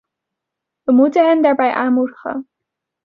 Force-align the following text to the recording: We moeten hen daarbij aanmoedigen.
We 0.85 0.91
moeten 0.93 1.27
hen 1.27 1.41
daarbij 1.41 1.73
aanmoedigen. 1.73 2.47